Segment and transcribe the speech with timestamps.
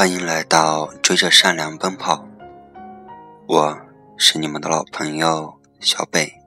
[0.00, 2.26] 欢迎来到追着善良奔跑，
[3.46, 3.78] 我
[4.16, 6.40] 是你们的老朋友小北。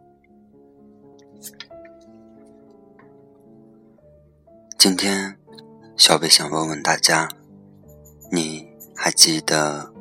[4.76, 5.38] 今天，
[5.96, 7.30] 小北想问问大家，
[8.32, 9.94] 你还记得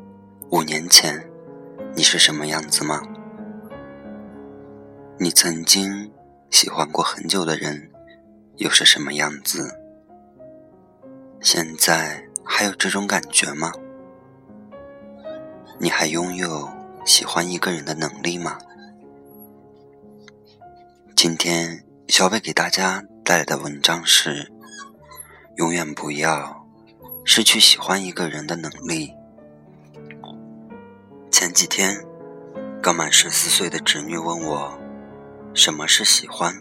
[0.50, 1.30] 五年前
[1.94, 3.02] 你是什么样子吗？
[5.18, 6.10] 你曾经
[6.48, 7.90] 喜欢过很久的人
[8.56, 9.78] 又是什么样子？
[11.42, 12.31] 现在？
[12.44, 13.72] 还有这种感觉吗？
[15.78, 16.68] 你还拥有
[17.04, 18.58] 喜欢一个人的能力吗？
[21.16, 24.52] 今天小北给大家带来的文章是：
[25.56, 26.66] 永远不要
[27.24, 29.12] 失去喜欢一个人的能力。
[31.30, 32.04] 前几天，
[32.82, 34.78] 刚满十四岁的侄女问我
[35.54, 36.54] 什么是喜欢，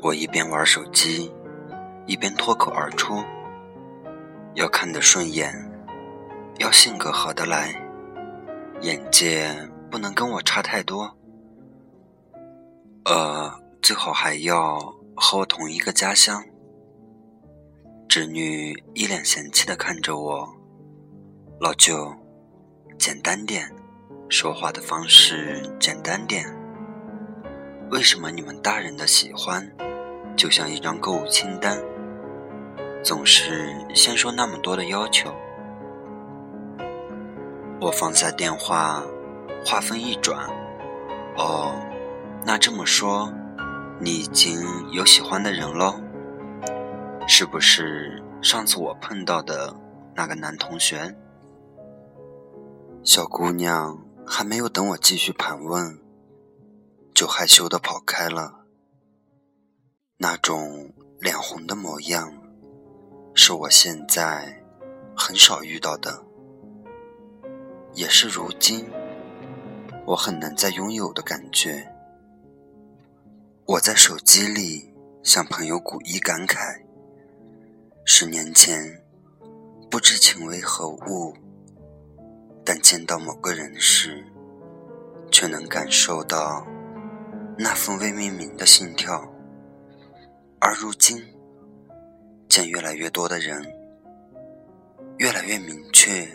[0.00, 1.32] 我一边玩手机，
[2.06, 3.22] 一边脱口而出。
[4.56, 5.54] 要看得顺眼，
[6.58, 7.78] 要性格合得来，
[8.80, 9.54] 眼界
[9.90, 11.14] 不能跟我差太多，
[13.04, 14.78] 呃，最好还要
[15.14, 16.42] 和我同一个家乡。
[18.08, 20.48] 侄女一脸嫌弃的看着我，
[21.60, 22.14] 老舅，
[22.98, 23.70] 简单点，
[24.30, 26.46] 说话的方式简单点。
[27.90, 29.70] 为什么你们大人的喜欢，
[30.34, 31.78] 就像一张购物清单？
[33.02, 35.32] 总是先说那么多的要求，
[37.80, 39.04] 我放下电话，
[39.64, 40.48] 话锋一转，
[41.36, 41.72] 哦，
[42.44, 43.32] 那这么说，
[44.00, 45.94] 你已经有喜欢的人喽？
[47.28, 49.74] 是不是上次我碰到的
[50.14, 51.16] 那个男同学？
[53.04, 56.00] 小姑娘还没有等我继续盘问，
[57.14, 58.64] 就害羞的跑开了，
[60.16, 62.32] 那种脸红的模样。
[63.38, 64.64] 是我现在
[65.14, 66.24] 很少遇到的，
[67.92, 68.88] 也是如今
[70.06, 71.86] 我很难再拥有的感觉。
[73.66, 74.90] 我在手机里
[75.22, 76.82] 向朋友古一感慨：
[78.06, 79.04] 十年前
[79.90, 81.34] 不知情为何物，
[82.64, 84.24] 但见到某个人时，
[85.30, 86.66] 却能感受到
[87.58, 89.30] 那份未命名的心跳。
[90.58, 91.35] 而如今。
[92.56, 93.62] 见越来越多的人，
[95.18, 96.26] 越来越明确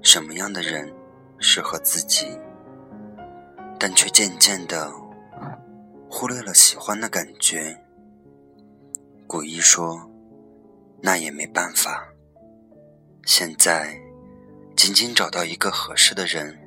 [0.00, 0.90] 什么样的人
[1.38, 2.26] 适合自己，
[3.78, 4.90] 但却渐渐的
[6.08, 7.78] 忽略了喜欢的感觉。
[9.26, 10.00] 古一说
[11.02, 12.08] ：“那也没办法，
[13.26, 13.94] 现在
[14.74, 16.58] 仅仅找到一个合适的人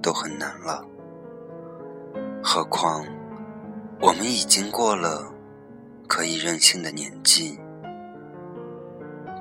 [0.00, 0.86] 都很难了，
[2.40, 3.04] 何况
[4.00, 5.34] 我们已经过了
[6.06, 7.58] 可以任性的年纪。”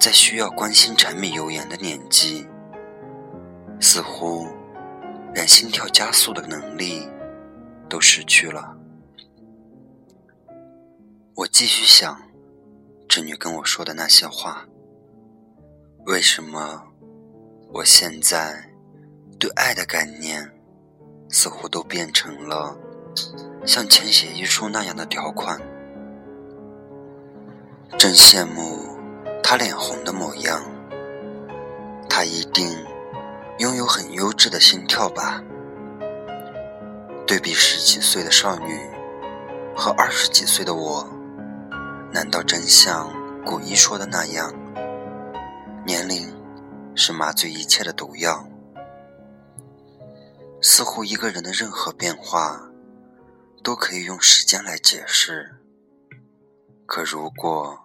[0.03, 2.45] 在需要关心柴米油盐的年纪，
[3.79, 4.45] 似乎
[5.33, 7.07] 连心跳加速的能力
[7.87, 8.75] 都失去了。
[11.35, 12.21] 我继续想
[13.07, 14.65] 侄女跟我说的那些话。
[16.05, 16.83] 为什么
[17.71, 18.71] 我现在
[19.39, 20.51] 对爱的概念
[21.29, 22.77] 似乎都变成了
[23.65, 25.61] 像签协议书那样的条款？
[27.97, 28.82] 真羡慕。
[29.43, 30.63] 他脸红的模样，
[32.09, 32.65] 他一定
[33.59, 35.43] 拥有很优质的心跳吧？
[37.27, 38.79] 对比十几岁的少女
[39.75, 41.07] 和二十几岁的我，
[42.11, 43.13] 难道真像
[43.45, 44.51] 古一说的那样，
[45.85, 46.33] 年龄
[46.95, 48.47] 是麻醉一切的毒药？
[50.61, 52.71] 似乎一个人的任何变化
[53.61, 55.57] 都可以用时间来解释，
[56.87, 57.82] 可如果……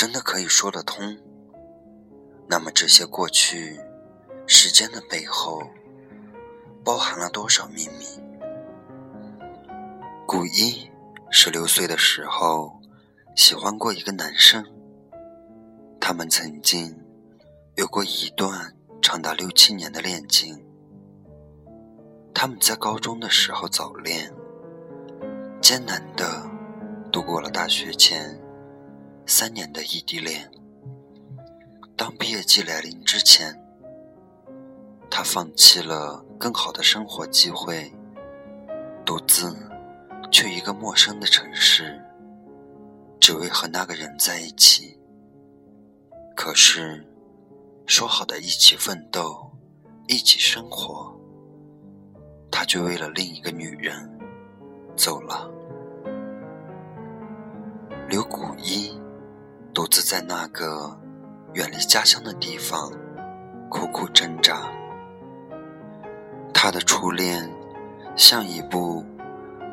[0.00, 1.18] 真的可以说得通，
[2.48, 3.78] 那么这些过去
[4.46, 5.62] 时间的背后，
[6.82, 8.06] 包含了多少秘密？
[10.26, 10.90] 古一
[11.30, 12.80] 十六岁的时候
[13.36, 14.64] 喜欢过一个男生，
[16.00, 16.98] 他们曾经
[17.76, 20.64] 有过一段长达六七年的恋情。
[22.32, 24.32] 他们在高中的时候早恋，
[25.60, 26.48] 艰难的
[27.12, 28.40] 度过了大学前。
[29.30, 30.50] 三年的异地恋，
[31.96, 33.56] 当毕业季来临之前，
[35.08, 37.92] 他放弃了更好的生活机会，
[39.06, 39.56] 独自
[40.32, 42.02] 去一个陌生的城市，
[43.20, 44.98] 只为和那个人在一起。
[46.34, 47.06] 可是，
[47.86, 49.48] 说好的一起奋斗，
[50.08, 51.16] 一起生活，
[52.50, 54.10] 他却为了另一个女人
[54.96, 55.48] 走了。
[58.08, 58.99] 刘古一。
[59.72, 60.98] 独自在那个
[61.54, 62.92] 远离家乡的地方，
[63.70, 64.68] 苦苦挣扎。
[66.52, 67.48] 他的初恋
[68.16, 69.04] 像一部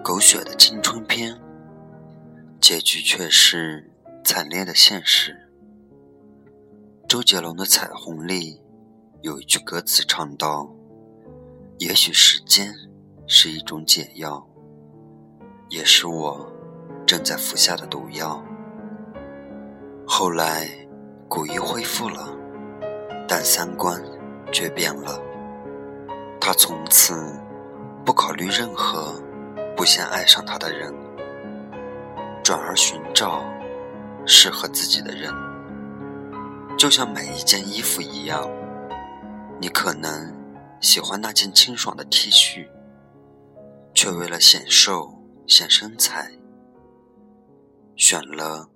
[0.03, 1.41] 狗血的青春片，
[2.61, 3.91] 结局却是
[4.23, 5.35] 惨烈的现实。
[7.07, 8.61] 周杰伦的《彩虹》里
[9.21, 10.69] 有一句歌词唱道
[11.79, 12.73] ：“也许时间
[13.25, 14.47] 是一种解药，
[15.69, 16.53] 也是我
[17.05, 18.43] 正在服下的毒药。”
[20.19, 20.67] 后来，
[21.29, 22.35] 古一恢复了，
[23.27, 24.03] 但三观
[24.51, 25.21] 却变了。
[26.41, 27.39] 他从此
[28.03, 29.13] 不考虑任何
[29.75, 30.91] 不先爱上他的人，
[32.43, 33.43] 转而寻找
[34.25, 35.31] 适合自己的人。
[36.79, 38.49] 就像买一件衣服一样，
[39.61, 40.33] 你可能
[40.81, 42.67] 喜欢那件清爽的 T 恤，
[43.93, 45.13] 却为了显瘦
[45.45, 46.31] 显身材，
[47.95, 48.67] 选了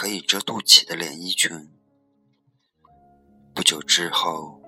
[0.00, 1.68] 可以遮肚脐的连衣裙。
[3.52, 4.62] 不久之后，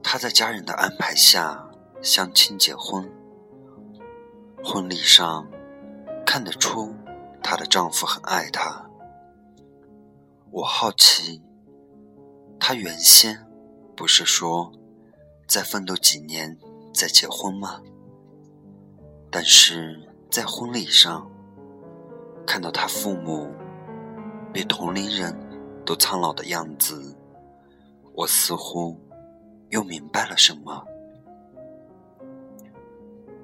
[0.00, 1.68] 她在家人的安排下
[2.00, 3.12] 相亲结婚。
[4.62, 5.50] 婚礼上，
[6.24, 6.94] 看得出
[7.42, 8.88] 她的丈夫很爱她。
[10.52, 11.42] 我好奇。
[12.60, 13.44] 她原先
[13.96, 14.70] 不是说
[15.48, 16.56] 再奋斗几年
[16.94, 17.82] 再结婚吗？
[19.32, 21.28] 但是在婚礼上
[22.46, 23.52] 看到她父母
[24.54, 25.36] 比同龄人
[25.84, 27.16] 都苍老的样子，
[28.14, 28.96] 我似乎
[29.70, 30.86] 又明白了什么。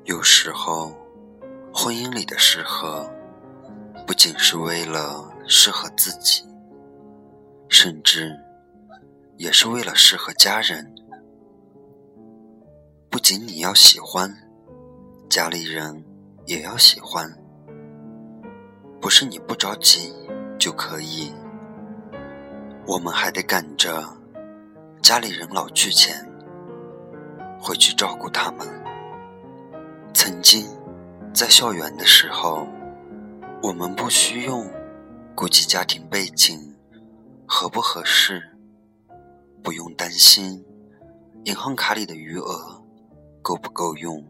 [0.05, 0.97] 有时候，
[1.75, 3.11] 婚姻里的适合
[4.07, 6.45] 不仅是为了适合自己，
[7.69, 8.33] 甚至。
[9.37, 10.95] 也是为了适合家人，
[13.09, 14.31] 不仅你要喜欢，
[15.31, 16.05] 家里人
[16.45, 17.27] 也要喜欢。
[19.01, 20.13] 不是你不着急
[20.61, 21.33] 就可以，
[22.87, 24.07] 我们还得赶着
[25.01, 26.31] 家里人老去前
[27.59, 28.69] 回去照顾他们。
[30.12, 30.69] 曾经
[31.33, 32.67] 在校园的时候，
[33.62, 34.71] 我们不需用
[35.35, 36.77] 顾及家庭背景
[37.47, 38.47] 合不合适。
[39.63, 40.65] 不用担心
[41.45, 42.83] 银行卡里的余额
[43.43, 44.25] 够不够用。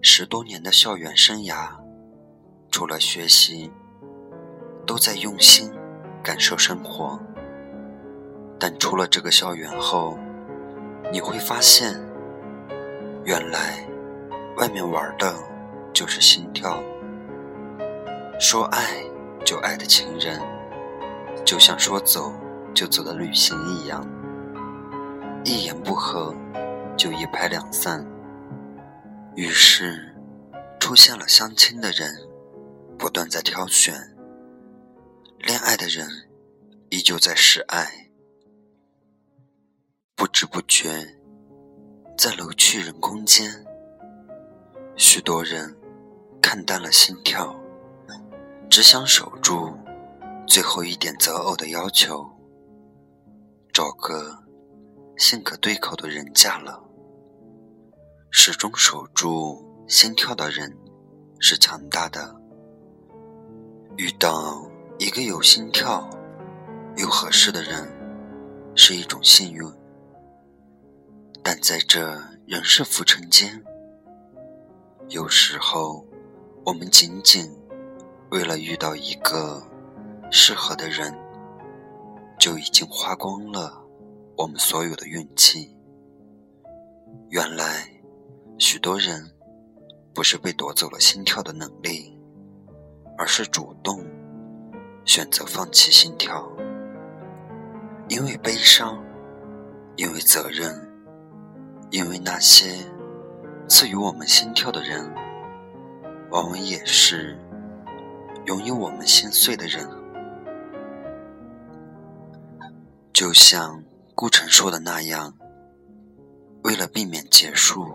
[0.00, 1.68] 十多年的校园生涯，
[2.70, 3.70] 除了学习，
[4.86, 5.70] 都在用心
[6.22, 7.18] 感受生活。
[8.58, 10.18] 但出了这个校园后，
[11.12, 12.00] 你会发现，
[13.24, 13.86] 原来
[14.56, 15.34] 外面玩的
[15.92, 16.82] 就是心跳。
[18.38, 19.04] 说爱
[19.44, 20.40] 就爱的情人，
[21.44, 22.32] 就像说走。
[22.74, 24.04] 就走的旅行一样，
[25.44, 26.34] 一言不合
[26.96, 28.04] 就一拍两散。
[29.36, 30.12] 于是，
[30.80, 32.12] 出现了相亲的人
[32.98, 33.94] 不断在挑选，
[35.44, 36.08] 恋爱的人
[36.88, 38.08] 依旧在示爱。
[40.14, 40.88] 不知不觉，
[42.16, 43.52] 在楼去人空间，
[44.96, 45.76] 许多人
[46.40, 47.54] 看淡了心跳，
[48.70, 49.70] 只想守住
[50.46, 52.26] 最后一点择偶的要求。
[53.70, 54.38] 找个
[55.18, 56.82] 性格对口的人嫁了，
[58.30, 60.74] 始终守住心跳的人
[61.38, 62.34] 是强大的。
[63.98, 64.66] 遇到
[64.98, 66.08] 一个有心跳
[66.96, 67.86] 又合适的人
[68.74, 69.62] 是一种幸运，
[71.42, 72.00] 但在这
[72.46, 73.62] 人世浮沉间，
[75.08, 76.06] 有时候
[76.64, 77.50] 我们仅仅
[78.30, 79.62] 为了遇到一个
[80.30, 81.14] 适合的人。
[82.36, 83.80] 就已经花光了
[84.36, 85.74] 我们所有的运气。
[87.30, 87.88] 原来，
[88.58, 89.32] 许多人
[90.12, 92.18] 不是被夺走了心跳的能力，
[93.16, 94.04] 而是主动
[95.04, 96.50] 选择放弃心跳。
[98.08, 99.02] 因为悲伤，
[99.96, 100.90] 因为责任，
[101.90, 102.84] 因为那些
[103.68, 105.10] 赐予我们心跳的人，
[106.30, 107.38] 往往也是
[108.46, 109.88] 拥有我们心碎的人。
[113.12, 113.82] 就像
[114.14, 115.32] 顾城说的那样，
[116.62, 117.86] 为了避免结束，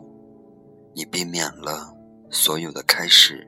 [0.95, 1.93] 你避免了
[2.31, 3.47] 所有的开始。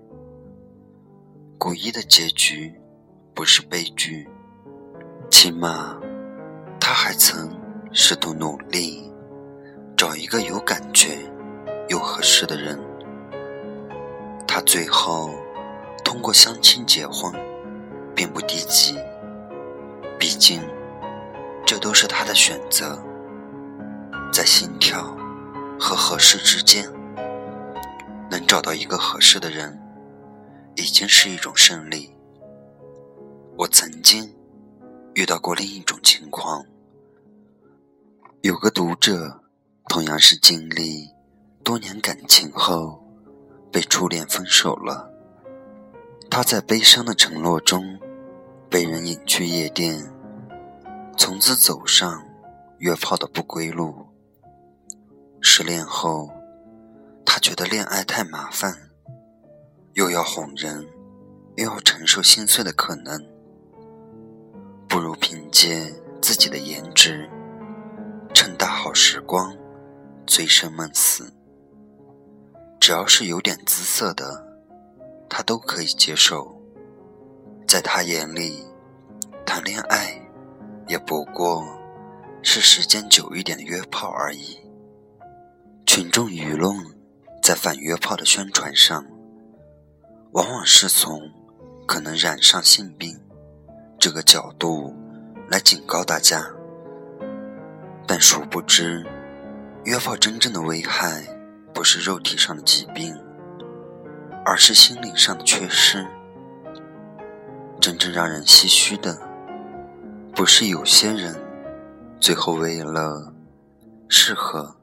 [1.57, 2.80] 古一的结局
[3.33, 4.27] 不是悲剧，
[5.29, 5.99] 起码
[6.79, 7.49] 他还曾
[7.91, 9.11] 试图努力
[9.97, 11.17] 找一个有感觉
[11.89, 12.79] 又合适的人。
[14.47, 15.31] 他最后
[16.03, 17.33] 通过相亲结婚，
[18.15, 18.97] 并不低级，
[20.19, 20.61] 毕竟。
[21.63, 23.01] 这都是他的选择，
[24.33, 25.15] 在心跳
[25.79, 26.85] 和合适之间，
[28.29, 29.79] 能找到一个合适的人，
[30.75, 32.13] 已经是一种胜利。
[33.57, 34.33] 我曾经
[35.13, 36.65] 遇到过另一种情况，
[38.41, 39.41] 有个读者
[39.87, 41.09] 同样是经历
[41.63, 43.03] 多年感情后
[43.71, 45.11] 被初恋分手了，
[46.29, 47.99] 他在悲伤的承诺中
[48.69, 50.11] 被人引去夜店，
[51.17, 52.25] 从此走上
[52.79, 54.07] 约炮的不归路。
[55.41, 56.31] 失恋后，
[57.25, 58.89] 他觉得恋爱太麻烦，
[59.93, 60.87] 又要哄人，
[61.57, 63.30] 又要承受心碎的可能。
[64.91, 65.89] 不如凭借
[66.21, 67.29] 自己的颜值，
[68.33, 69.55] 趁大好时光，
[70.27, 71.31] 醉生梦死。
[72.77, 74.45] 只要是有点姿色的，
[75.29, 76.61] 他都可以接受。
[77.65, 78.65] 在他眼里，
[79.45, 80.21] 谈恋爱
[80.89, 81.65] 也不过
[82.43, 84.59] 是时间久一点的约炮而已。
[85.85, 86.75] 群众舆论
[87.41, 89.05] 在反约炮的宣传上，
[90.33, 91.31] 往往是从
[91.87, 93.17] 可能染上性病。
[94.01, 94.91] 这个角度
[95.47, 96.43] 来警告大家，
[98.07, 99.05] 但殊不知，
[99.83, 101.23] 约炮真正的危害
[101.71, 103.15] 不是肉体上的疾病，
[104.43, 106.03] 而是心灵上的缺失。
[107.79, 109.15] 真正让人唏嘘的，
[110.33, 111.39] 不是有些人
[112.19, 113.31] 最后为了
[114.09, 114.77] 适合，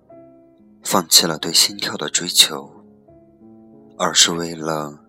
[0.85, 2.71] 放弃了对心跳的追求，
[3.99, 5.01] 而是为了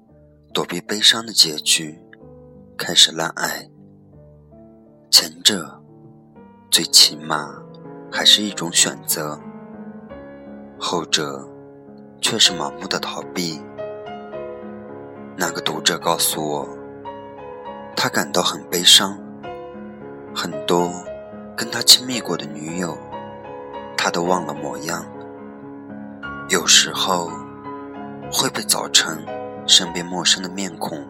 [0.52, 2.02] 躲避悲伤的结局，
[2.76, 3.70] 开始滥爱。
[5.22, 5.78] 前者
[6.72, 7.54] 最起码
[8.10, 9.38] 还是一种选择，
[10.80, 11.46] 后者
[12.22, 13.60] 却是盲目的逃避。
[15.36, 16.70] 那个读者告诉我，
[17.98, 19.20] 他感到很悲伤，
[20.34, 20.90] 很多
[21.54, 22.98] 跟他亲密过的女友，
[23.98, 25.06] 他都忘了模样。
[26.48, 27.30] 有时候
[28.32, 29.22] 会被早晨
[29.68, 31.06] 身边陌生的面孔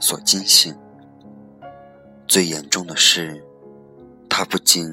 [0.00, 0.76] 所惊醒。
[2.26, 3.43] 最严重的是，
[4.36, 4.84] 他不仅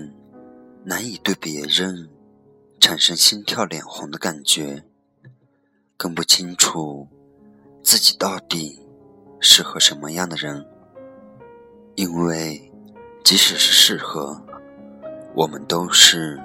[0.83, 2.07] 难以对别人
[2.79, 4.83] 产生心跳脸红的感觉，
[5.97, 7.07] 更不清楚
[7.81, 8.87] 自己到底
[9.39, 10.63] 适合什么样的人。
[11.95, 12.71] 因为
[13.23, 14.45] 即使是适合，
[15.33, 16.39] 我们都是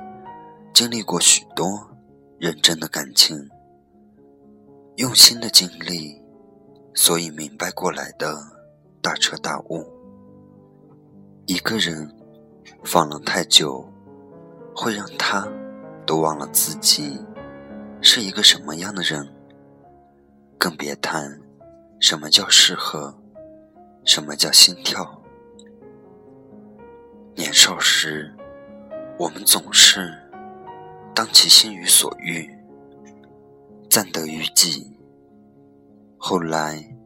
[0.73, 1.91] 经历过许多
[2.39, 3.51] 认真的感情、
[4.97, 6.19] 用心的经历，
[6.95, 8.35] 所以明白过来的
[9.03, 9.85] 大彻大悟。
[11.45, 12.16] 一个人
[12.85, 13.87] 放了太久，
[14.75, 15.47] 会让他
[16.07, 17.19] 都忘了自己
[18.01, 19.29] 是一个什么样的人，
[20.59, 21.41] 更别谈
[22.01, 23.17] 什么叫适合，
[24.05, 25.23] 什么叫心跳。
[27.35, 28.35] 年少时，
[29.19, 30.13] 我们总是
[31.15, 32.49] 当其心于所欲，
[33.91, 34.97] 暂得于己；
[36.17, 36.97] 后来，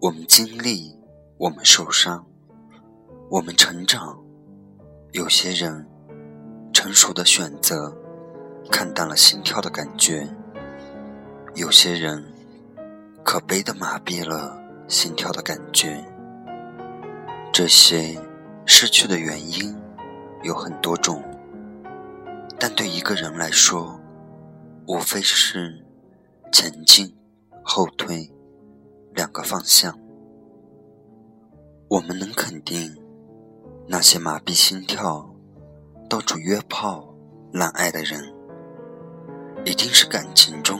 [0.00, 0.96] 我们经历，
[1.36, 2.24] 我们受伤。
[3.30, 4.18] 我们成长，
[5.12, 5.86] 有些人
[6.70, 7.96] 成熟的选择
[8.70, 10.28] 看淡了心跳的感觉，
[11.54, 12.22] 有些人
[13.24, 16.04] 可悲的麻痹了心跳的感觉。
[17.50, 18.20] 这些
[18.66, 19.74] 失去的原因
[20.42, 21.24] 有很多种，
[22.58, 23.98] 但对一个人来说，
[24.86, 25.82] 无非是
[26.52, 27.16] 前进、
[27.64, 28.30] 后退
[29.14, 29.98] 两个方向。
[31.88, 32.94] 我们能肯定。
[33.90, 35.26] 那些麻痹心跳、
[36.10, 37.08] 到处约炮、
[37.52, 38.22] 滥爱的人，
[39.64, 40.78] 一定是感情中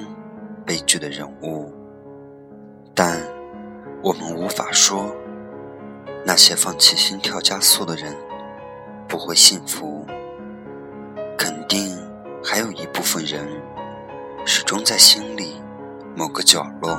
[0.67, 1.73] 悲剧的人物。
[2.95, 3.19] 但
[4.03, 5.11] 我们无法说，
[6.27, 8.15] 那些放弃心跳加速的人
[9.09, 10.07] 不会幸福。
[11.39, 11.97] 肯定
[12.45, 13.49] 还有一部分人，
[14.45, 15.63] 始终在心里
[16.15, 16.95] 某个角落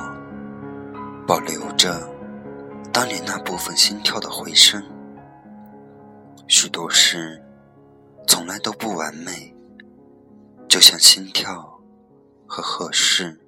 [1.24, 2.02] 保留着
[2.92, 4.82] 当年那部分心跳的回声。
[6.50, 7.40] 许多事
[8.26, 9.54] 从来都不完美，
[10.68, 11.80] 就像心跳
[12.44, 13.38] 和合适，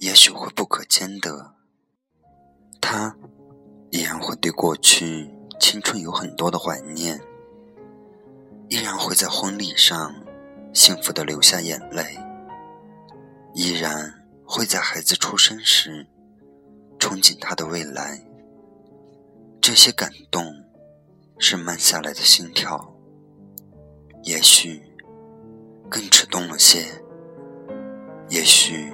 [0.00, 1.54] 也许会不可兼得。
[2.78, 3.16] 他
[3.90, 7.18] 依然会对过去青春有很多的怀念，
[8.68, 10.14] 依然会在婚礼上
[10.74, 12.18] 幸福的流下眼泪，
[13.54, 14.12] 依然
[14.44, 16.06] 会在孩子出生时
[16.98, 18.22] 憧憬他的未来。
[19.58, 20.44] 这些感动。
[21.38, 22.94] 是慢下来的心跳，
[24.22, 24.82] 也许
[25.90, 26.86] 更迟钝了些，
[28.28, 28.92] 也许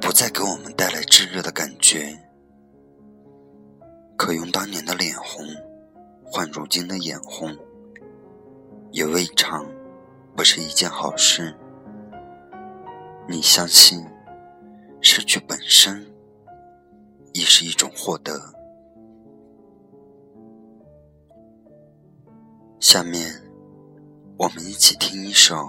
[0.00, 2.18] 不再给我们带来炙热的感觉。
[4.16, 5.46] 可用当年的脸红
[6.24, 7.56] 换如今的眼红，
[8.90, 9.66] 也未尝
[10.36, 11.56] 不是一件好事。
[13.26, 14.04] 你相信，
[15.00, 16.12] 失去本身
[17.32, 18.59] 亦是一种获得。
[22.80, 23.42] 下面，
[24.38, 25.68] 我们一起听一首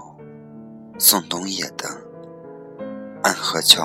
[0.98, 1.86] 宋冬野的
[3.22, 3.84] 《暗河桥》。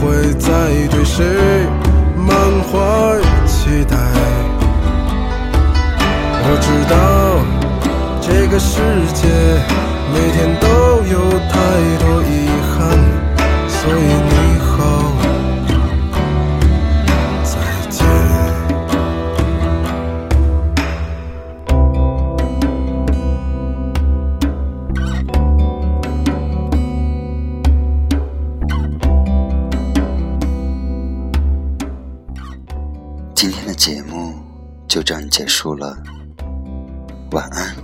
[0.00, 0.48] 会再
[0.90, 1.24] 对谁
[2.16, 2.28] 满
[2.70, 2.74] 怀
[3.46, 3.96] 期待。
[6.48, 6.94] 我知道
[8.20, 8.80] 这个世
[9.14, 9.26] 界
[10.12, 10.66] 每天都
[11.10, 11.14] 有
[11.48, 11.54] 太
[11.98, 12.76] 多遗憾，
[13.68, 14.00] 所以
[35.66, 35.96] 束了，
[37.32, 37.75] 晚安。